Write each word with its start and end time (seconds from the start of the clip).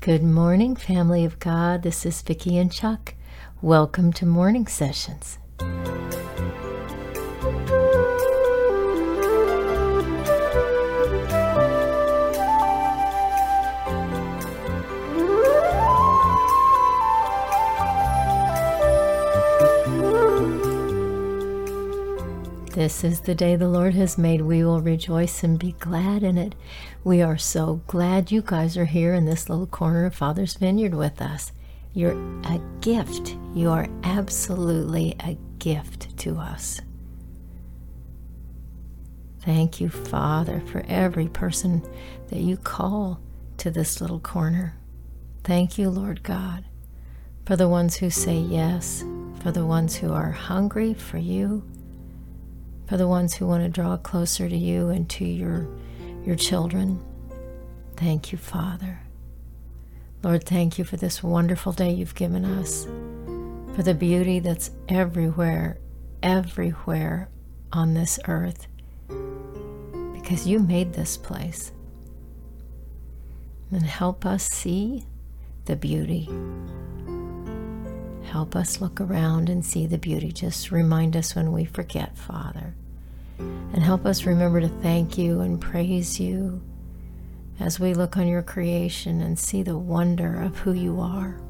Good 0.00 0.22
morning, 0.22 0.76
family 0.76 1.24
of 1.24 1.40
God. 1.40 1.82
This 1.82 2.06
is 2.06 2.22
Vicki 2.22 2.56
and 2.56 2.70
Chuck. 2.70 3.14
Welcome 3.60 4.12
to 4.12 4.24
Morning 4.26 4.68
Sessions. 4.68 5.38
This 22.78 23.02
is 23.02 23.22
the 23.22 23.34
day 23.34 23.56
the 23.56 23.66
Lord 23.66 23.94
has 23.94 24.16
made. 24.16 24.40
We 24.40 24.62
will 24.62 24.80
rejoice 24.80 25.42
and 25.42 25.58
be 25.58 25.72
glad 25.80 26.22
in 26.22 26.38
it. 26.38 26.54
We 27.02 27.22
are 27.22 27.36
so 27.36 27.80
glad 27.88 28.30
you 28.30 28.40
guys 28.40 28.76
are 28.76 28.84
here 28.84 29.14
in 29.14 29.24
this 29.24 29.48
little 29.48 29.66
corner 29.66 30.06
of 30.06 30.14
Father's 30.14 30.54
Vineyard 30.54 30.94
with 30.94 31.20
us. 31.20 31.50
You're 31.92 32.12
a 32.44 32.60
gift. 32.80 33.36
You 33.52 33.70
are 33.70 33.88
absolutely 34.04 35.16
a 35.18 35.36
gift 35.58 36.16
to 36.18 36.38
us. 36.38 36.80
Thank 39.40 39.80
you, 39.80 39.88
Father, 39.88 40.62
for 40.70 40.84
every 40.86 41.26
person 41.26 41.82
that 42.28 42.42
you 42.42 42.56
call 42.56 43.20
to 43.56 43.72
this 43.72 44.00
little 44.00 44.20
corner. 44.20 44.76
Thank 45.42 45.78
you, 45.78 45.90
Lord 45.90 46.22
God, 46.22 46.64
for 47.44 47.56
the 47.56 47.68
ones 47.68 47.96
who 47.96 48.08
say 48.08 48.38
yes, 48.38 49.04
for 49.42 49.50
the 49.50 49.66
ones 49.66 49.96
who 49.96 50.12
are 50.12 50.30
hungry 50.30 50.94
for 50.94 51.18
you 51.18 51.64
for 52.88 52.96
the 52.96 53.06
ones 53.06 53.34
who 53.34 53.46
want 53.46 53.62
to 53.62 53.68
draw 53.68 53.96
closer 53.98 54.48
to 54.48 54.56
you 54.56 54.88
and 54.88 55.08
to 55.10 55.24
your, 55.24 55.68
your 56.24 56.36
children. 56.36 57.04
Thank 57.96 58.32
you, 58.32 58.38
Father. 58.38 59.00
Lord, 60.22 60.44
thank 60.44 60.78
you 60.78 60.84
for 60.84 60.96
this 60.96 61.22
wonderful 61.22 61.72
day 61.72 61.92
you've 61.92 62.14
given 62.14 62.44
us, 62.44 62.86
for 63.76 63.82
the 63.82 63.94
beauty 63.94 64.40
that's 64.40 64.70
everywhere, 64.88 65.78
everywhere 66.22 67.28
on 67.72 67.94
this 67.94 68.18
earth, 68.26 68.66
because 70.14 70.46
you 70.46 70.58
made 70.58 70.94
this 70.94 71.16
place. 71.16 71.72
And 73.70 73.82
help 73.82 74.24
us 74.24 74.46
see 74.46 75.04
the 75.66 75.76
beauty. 75.76 76.28
Help 78.30 78.54
us 78.54 78.80
look 78.82 79.00
around 79.00 79.48
and 79.48 79.64
see 79.64 79.86
the 79.86 79.96
beauty. 79.96 80.30
Just 80.30 80.70
remind 80.70 81.16
us 81.16 81.34
when 81.34 81.50
we 81.50 81.64
forget, 81.64 82.16
Father. 82.16 82.74
And 83.38 83.82
help 83.82 84.04
us 84.04 84.26
remember 84.26 84.60
to 84.60 84.68
thank 84.68 85.16
you 85.16 85.40
and 85.40 85.58
praise 85.58 86.20
you 86.20 86.60
as 87.58 87.80
we 87.80 87.94
look 87.94 88.18
on 88.18 88.28
your 88.28 88.42
creation 88.42 89.22
and 89.22 89.38
see 89.38 89.62
the 89.62 89.78
wonder 89.78 90.42
of 90.42 90.58
who 90.58 90.74
you 90.74 91.00
are. 91.00 91.40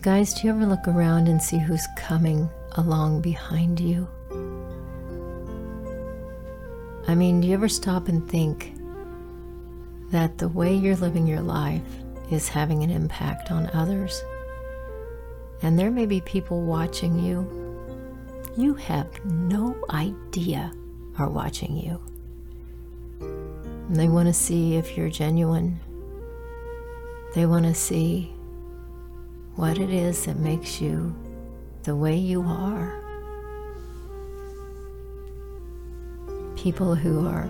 You 0.00 0.04
guys, 0.04 0.32
do 0.32 0.46
you 0.46 0.54
ever 0.54 0.64
look 0.64 0.88
around 0.88 1.28
and 1.28 1.42
see 1.42 1.58
who's 1.58 1.86
coming 1.94 2.48
along 2.78 3.20
behind 3.20 3.78
you? 3.78 4.08
I 7.06 7.14
mean, 7.14 7.42
do 7.42 7.48
you 7.48 7.52
ever 7.52 7.68
stop 7.68 8.08
and 8.08 8.26
think 8.26 8.72
that 10.10 10.38
the 10.38 10.48
way 10.48 10.74
you're 10.74 10.96
living 10.96 11.26
your 11.26 11.42
life 11.42 11.82
is 12.30 12.48
having 12.48 12.82
an 12.82 12.88
impact 12.88 13.50
on 13.50 13.68
others? 13.74 14.24
And 15.60 15.78
there 15.78 15.90
may 15.90 16.06
be 16.06 16.22
people 16.22 16.62
watching 16.62 17.22
you 17.22 17.44
you 18.56 18.72
have 18.72 19.06
no 19.26 19.76
idea 19.90 20.72
are 21.18 21.28
watching 21.28 21.76
you. 21.76 22.00
And 23.20 23.96
they 23.96 24.08
want 24.08 24.28
to 24.28 24.32
see 24.32 24.76
if 24.76 24.96
you're 24.96 25.10
genuine. 25.10 25.78
They 27.34 27.44
want 27.44 27.66
to 27.66 27.74
see 27.74 28.32
what 29.56 29.78
it 29.78 29.90
is 29.90 30.26
that 30.26 30.36
makes 30.36 30.80
you 30.80 31.14
the 31.82 31.96
way 31.96 32.16
you 32.16 32.42
are. 32.42 32.98
People 36.56 36.94
who 36.94 37.26
are 37.26 37.48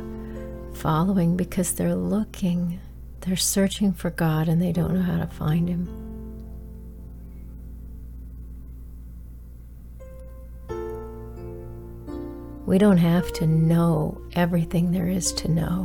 following 0.74 1.36
because 1.36 1.72
they're 1.74 1.94
looking, 1.94 2.80
they're 3.20 3.36
searching 3.36 3.92
for 3.92 4.10
God 4.10 4.48
and 4.48 4.62
they 4.62 4.72
don't 4.72 4.94
know 4.94 5.02
how 5.02 5.18
to 5.18 5.26
find 5.26 5.68
Him. 5.68 5.88
We 12.66 12.78
don't 12.78 12.98
have 12.98 13.32
to 13.34 13.46
know 13.46 14.20
everything 14.34 14.92
there 14.92 15.08
is 15.08 15.32
to 15.32 15.48
know 15.48 15.84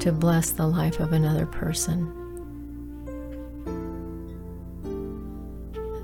to 0.00 0.12
bless 0.12 0.52
the 0.52 0.66
life 0.66 0.98
of 0.98 1.12
another 1.12 1.44
person. 1.44 2.19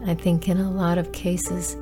I 0.07 0.15
think 0.15 0.49
in 0.49 0.59
a 0.59 0.71
lot 0.71 0.99
of 0.99 1.11
cases, 1.11 1.77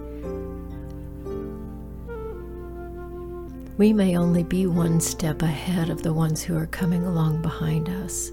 we 3.77 3.93
may 3.93 4.17
only 4.17 4.43
be 4.43 4.67
one 4.67 4.99
step 5.01 5.43
ahead 5.43 5.91
of 5.91 6.03
the 6.03 6.15
ones 6.15 6.43
who 6.43 6.57
are 6.57 6.67
coming 6.67 7.05
along 7.05 7.43
behind 7.43 7.91
us. 7.91 8.31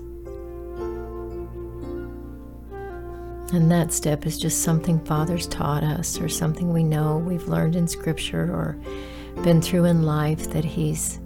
And 3.53 3.69
that 3.69 3.91
step 3.91 4.25
is 4.25 4.39
just 4.39 4.61
something 4.61 5.03
Father's 5.03 5.45
taught 5.45 5.83
us, 5.83 6.21
or 6.21 6.29
something 6.29 6.71
we 6.71 6.85
know 6.85 7.17
we've 7.17 7.49
learned 7.49 7.75
in 7.75 7.85
Scripture, 7.85 8.43
or 8.43 8.77
been 9.43 9.61
through 9.61 9.85
in 9.85 10.03
life 10.03 10.51
that 10.51 10.63
He's 10.63 11.19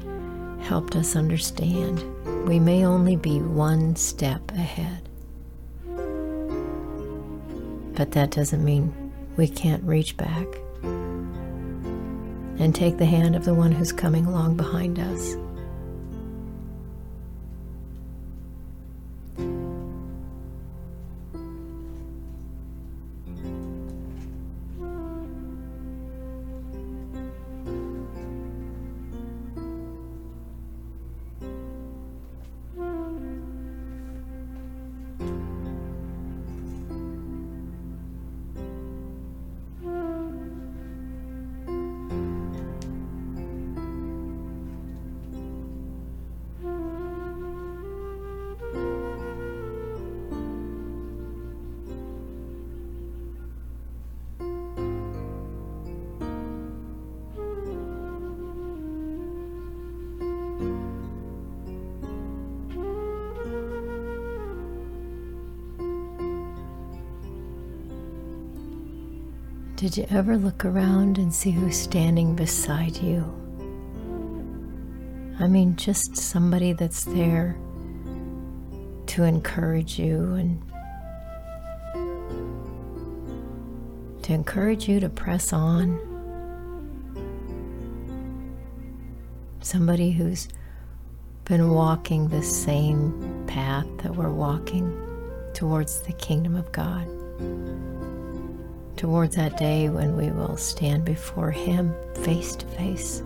helped 0.61 0.95
us 0.95 1.15
understand. 1.15 2.03
We 2.47 2.59
may 2.59 2.83
only 2.83 3.15
be 3.15 3.41
one 3.41 3.95
step 3.95 4.49
ahead. 4.53 5.04
But 7.95 8.11
that 8.11 8.31
doesn't 8.31 8.63
mean 8.63 8.93
we 9.37 9.47
can't 9.47 9.83
reach 9.83 10.17
back 10.17 10.47
and 12.57 12.73
take 12.73 12.97
the 12.97 13.05
hand 13.05 13.35
of 13.35 13.45
the 13.45 13.53
one 13.53 13.71
who's 13.71 13.91
coming 13.91 14.25
along 14.25 14.57
behind 14.57 14.99
us. 14.99 15.35
Did 69.75 69.97
you 69.97 70.07
ever 70.09 70.37
look 70.37 70.63
around 70.63 71.17
and 71.17 71.35
see 71.35 71.51
who's 71.51 71.77
standing 71.77 72.33
beside 72.33 72.95
you? 72.95 73.25
I 75.37 75.49
mean, 75.49 75.75
just 75.75 76.15
somebody 76.15 76.71
that's 76.71 77.03
there 77.03 77.57
to 79.07 79.23
encourage 79.23 79.99
you 79.99 80.33
and 80.35 80.61
to 84.23 84.33
encourage 84.33 84.87
you 84.87 85.01
to 85.01 85.09
press 85.09 85.51
on. 85.51 85.99
Somebody 89.59 90.11
who's 90.11 90.47
been 91.43 91.71
walking 91.71 92.29
the 92.29 92.43
same 92.43 93.43
path 93.45 93.87
that 94.03 94.15
we're 94.15 94.31
walking 94.31 94.97
towards 95.53 95.99
the 96.03 96.13
kingdom 96.13 96.55
of 96.55 96.71
God. 96.71 97.05
Towards 98.97 99.35
that 99.35 99.57
day 99.57 99.89
when 99.89 100.15
we 100.15 100.29
will 100.31 100.57
stand 100.57 101.05
before 101.05 101.51
Him 101.51 101.93
face 102.23 102.55
to 102.55 102.65
face. 102.67 103.23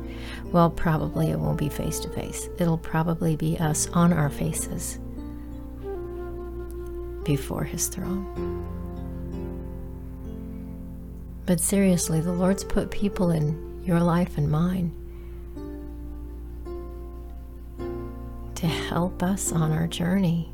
Well, 0.52 0.70
probably 0.70 1.30
it 1.30 1.40
won't 1.40 1.58
be 1.58 1.70
face 1.70 2.00
to 2.00 2.10
face. 2.10 2.50
It'll 2.58 2.78
probably 2.78 3.36
be 3.36 3.58
us 3.60 3.88
on 3.90 4.14
our 4.14 4.30
faces 4.30 5.00
before 7.24 7.64
His 7.64 7.88
throne. 7.88 8.66
But 11.46 11.60
seriously, 11.60 12.22
the 12.22 12.32
Lord's 12.32 12.64
put 12.64 12.92
people 12.92 13.32
in 13.32 13.82
your 13.84 14.00
life 14.00 14.38
and 14.38 14.52
mine 14.52 14.94
to 18.56 18.68
help 18.68 19.24
us 19.24 19.52
on 19.52 19.72
our 19.72 19.88
journey. 19.88 20.54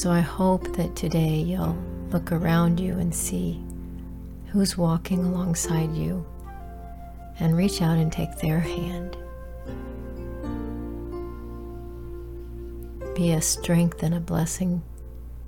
So 0.00 0.10
I 0.10 0.20
hope 0.20 0.74
that 0.78 0.96
today 0.96 1.34
you'll 1.34 1.76
look 2.08 2.32
around 2.32 2.80
you 2.80 2.94
and 2.94 3.14
see 3.14 3.62
who's 4.46 4.78
walking 4.78 5.22
alongside 5.22 5.94
you 5.94 6.24
and 7.38 7.54
reach 7.54 7.82
out 7.82 7.98
and 7.98 8.10
take 8.10 8.34
their 8.38 8.60
hand. 8.60 9.14
Be 13.14 13.32
a 13.32 13.42
strength 13.42 14.02
and 14.02 14.14
a 14.14 14.20
blessing. 14.20 14.82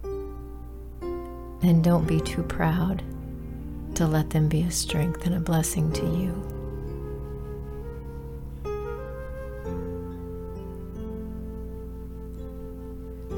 And 0.03 1.83
don't 1.83 2.07
be 2.07 2.21
too 2.21 2.43
proud 2.43 3.03
to 3.95 4.07
let 4.07 4.29
them 4.29 4.51
be 4.51 4.61
a 4.65 4.71
strength 4.71 5.25
and 5.25 5.35
a 5.35 5.41
blessing 5.41 5.91
to 5.93 6.05
you. 6.05 6.35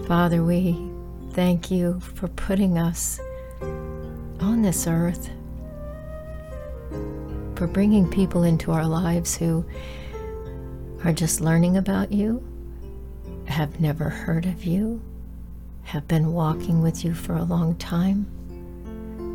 Father, 0.09 0.43
we 0.43 0.93
thank 1.35 1.69
you 1.69 1.99
for 2.15 2.29
putting 2.29 2.79
us 2.79 3.19
on 4.41 4.63
this 4.63 4.87
earth, 4.87 5.29
for 7.57 7.67
bringing 7.67 8.09
people 8.09 8.45
into 8.45 8.71
our 8.71 8.87
lives 8.87 9.37
who 9.37 9.65
are 11.05 11.13
just 11.13 11.41
learning 11.41 11.77
about 11.77 12.13
you, 12.13 12.41
have 13.47 13.81
never 13.81 14.09
heard 14.09 14.47
of 14.47 14.65
you, 14.65 15.03
have 15.83 16.07
been 16.07 16.33
walking 16.33 16.81
with 16.81 17.05
you 17.05 17.13
for 17.13 17.35
a 17.35 17.43
long 17.43 17.75
time, 17.77 18.25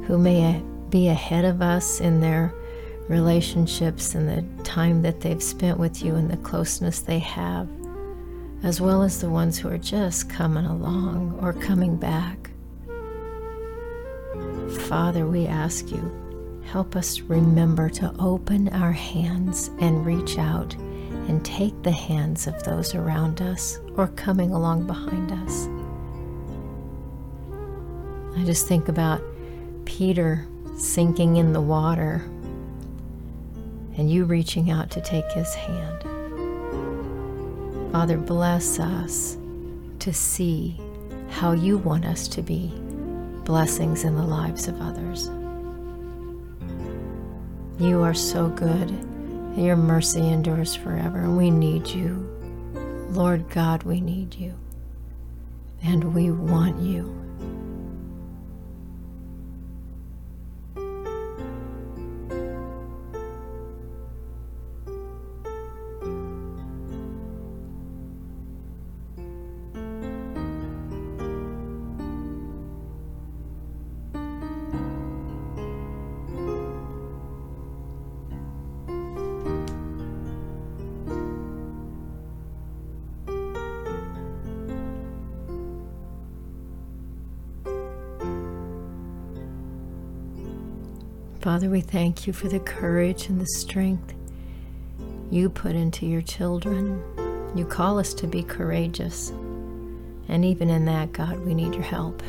who 0.08 0.18
may 0.18 0.64
be 0.90 1.10
ahead 1.10 1.44
of 1.44 1.62
us 1.62 2.00
in 2.00 2.22
their 2.22 2.54
relationships 3.10 4.16
and 4.16 4.30
the 4.30 4.64
time 4.64 5.02
that 5.02 5.20
they've 5.20 5.44
spent 5.44 5.78
with 5.78 6.02
you 6.02 6.16
and 6.16 6.32
the 6.32 6.38
closeness 6.38 7.02
they 7.02 7.20
have 7.20 7.68
as 8.64 8.82
well 8.82 9.04
as 9.04 9.22
the 9.22 9.30
ones 9.30 9.58
who 9.58 9.70
are 9.70 9.78
just 9.78 10.30
coming 10.30 10.66
along 10.66 11.40
or 11.42 11.54
coming 11.54 11.96
back. 11.96 12.52
Father, 14.88 15.26
we 15.26 15.48
ask 15.48 15.90
you, 15.92 16.62
help 16.66 16.96
us 16.96 17.22
remember 17.22 17.90
to 17.90 18.14
open 18.20 18.70
our 18.70 18.92
hands 18.92 19.70
and 19.80 20.06
reach 20.06 20.38
out 20.38 20.76
and 20.76 21.44
take 21.46 21.82
the 21.84 21.92
hands 21.92 22.48
of 22.48 22.62
those 22.64 22.96
around 22.96 23.42
us 23.42 23.80
or 23.96 24.08
coming 24.10 24.52
along 24.52 24.86
behind 24.88 25.32
us. 25.32 25.68
I 28.38 28.44
just 28.46 28.68
think 28.68 28.90
about 28.90 29.22
Peter 29.86 30.48
sinking 30.78 31.38
in 31.38 31.54
the 31.54 31.62
water 31.62 32.24
and 33.98 34.10
you 34.10 34.26
reaching 34.26 34.72
out 34.72 34.90
to 34.92 35.02
take 35.02 35.30
his 35.32 35.54
hand. 35.54 36.19
Father, 37.92 38.18
bless 38.18 38.80
us 38.80 39.38
to 40.00 40.14
see 40.14 40.80
how 41.30 41.52
you 41.54 41.78
want 41.78 42.06
us 42.06 42.28
to 42.30 42.42
be 42.42 42.72
blessings 43.46 44.04
in 44.04 44.16
the 44.16 44.24
lives 44.24 44.68
of 44.68 44.80
others. 44.80 45.30
You 47.80 48.02
are 48.02 48.14
so 48.14 48.50
good. 48.50 48.90
And 48.90 49.66
your 49.66 49.76
mercy 49.76 50.20
endures 50.30 50.76
forever, 50.76 51.20
and 51.20 51.36
we 51.36 51.50
need 51.50 51.88
you. 51.88 52.30
Lord 53.10 53.50
God, 53.50 53.84
we 53.84 54.00
need 54.00 54.36
you. 54.36 54.54
And 55.82 56.14
we 56.14 56.30
want 56.30 56.80
you. 56.80 57.29
Father, 91.42 91.70
we 91.70 91.80
thank 91.80 92.28
you 92.28 92.34
for 92.34 92.50
the 92.50 92.60
courage 92.60 93.30
and 93.30 93.40
the 93.40 93.48
strength 93.48 94.14
you 95.32 95.50
put 95.50 95.74
into 95.74 96.06
your 96.06 96.22
children. 96.22 97.02
You 97.56 97.64
call 97.64 97.98
us 97.98 98.14
to 98.16 98.28
be 98.28 98.44
courageous. 98.44 99.30
And 100.28 100.44
even 100.44 100.70
in 100.70 100.84
that, 100.86 101.14
God, 101.14 101.40
we 101.46 101.54
need 101.54 101.74
your 101.74 101.84
help. 101.84 102.22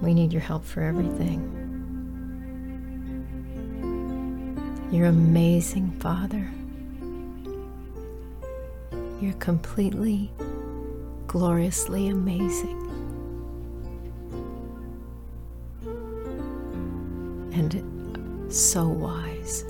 We 0.00 0.14
need 0.14 0.32
your 0.32 0.40
help 0.40 0.64
for 0.64 0.82
everything. 0.82 1.56
You're 4.90 5.08
amazing, 5.08 5.90
Father. 6.00 6.50
You're 9.20 9.34
completely, 9.34 10.32
gloriously 11.26 12.08
amazing. 12.08 12.89
And 17.74 18.52
so 18.52 18.86
wise. 18.86 19.64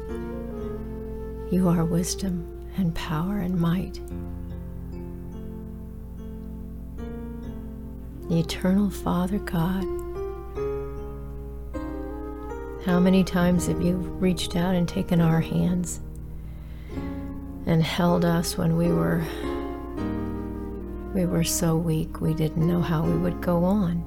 You 1.51 1.69
are 1.69 1.85
wisdom 1.85 2.47
and 2.77 2.95
power 2.95 3.39
and 3.39 3.59
might. 3.59 4.01
Eternal 8.31 8.91
Father 8.91 9.39
God, 9.39 9.83
how 12.87 13.01
many 13.01 13.25
times 13.25 13.67
have 13.67 13.83
you 13.83 13.97
reached 13.97 14.55
out 14.55 14.75
and 14.77 14.89
taken 14.89 15.21
our 15.21 15.41
hands 15.41 16.01
and 17.67 17.83
held 17.83 18.25
us 18.25 18.57
when 18.57 18.77
we 18.77 18.89
were 18.89 19.23
we 21.13 21.27
were 21.27 21.43
so 21.43 21.77
weak 21.77 22.21
we 22.21 22.33
didn't 22.33 22.65
know 22.65 22.81
how 22.81 23.03
we 23.03 23.17
would 23.19 23.41
go 23.41 23.65
on? 23.65 24.05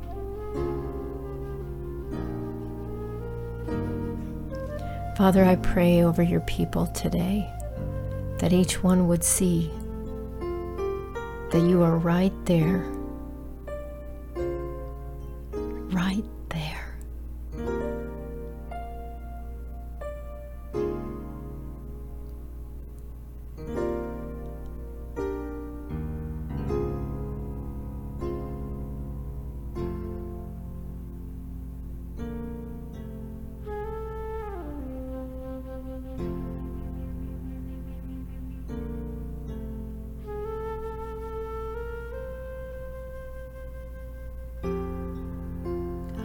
Father, 5.15 5.45
I 5.45 5.57
pray 5.57 6.03
over 6.03 6.23
your 6.23 6.39
people 6.41 6.87
today 6.87 7.47
that 8.39 8.51
each 8.51 8.81
one 8.83 9.07
would 9.07 9.23
see 9.23 9.69
that 11.51 11.63
you 11.67 11.83
are 11.83 11.97
right 11.97 12.33
there 12.45 12.83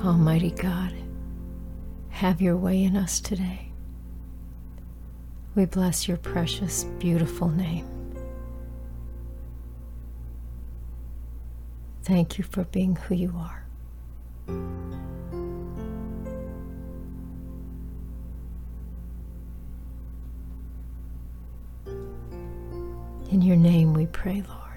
Almighty 0.08 0.52
God, 0.52 0.94
have 2.08 2.40
your 2.40 2.56
way 2.56 2.82
in 2.82 2.96
us 2.96 3.20
today. 3.20 3.70
We 5.54 5.66
bless 5.66 6.08
your 6.08 6.16
precious, 6.16 6.84
beautiful 6.98 7.50
name. 7.50 7.86
Thank 12.04 12.38
you 12.38 12.44
for 12.44 12.64
being 12.64 12.96
who 12.96 13.16
you 13.16 13.34
are. 13.36 13.66
In 23.30 23.42
your 23.42 23.56
name 23.56 23.92
we 23.92 24.06
pray, 24.06 24.42
Lord. 24.48 24.67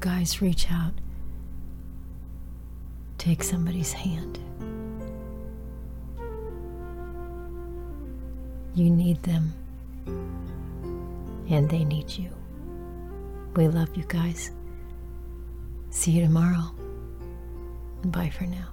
Guys 0.00 0.40
reach 0.40 0.70
out, 0.70 0.94
take 3.18 3.42
somebody's 3.42 3.92
hand. 3.92 4.38
You 8.74 8.88
need 8.88 9.22
them, 9.22 9.52
and 11.50 11.68
they 11.68 11.84
need 11.84 12.10
you. 12.10 12.30
We 13.56 13.68
love 13.68 13.94
you 13.94 14.04
guys. 14.08 14.52
See 15.90 16.12
you 16.12 16.22
tomorrow. 16.22 16.72
Bye 18.04 18.30
for 18.30 18.44
now. 18.44 18.68